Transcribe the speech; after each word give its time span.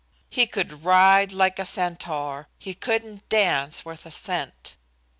He 0.31 0.47
could 0.47 0.83
ride 0.83 1.31
like 1.31 1.59
a 1.59 1.65
centaur; 1.67 2.47
he 2.57 2.73
couldn't 2.73 3.29
dance 3.29 3.85
worth 3.85 4.03
a 4.03 4.09
cent. 4.09 4.75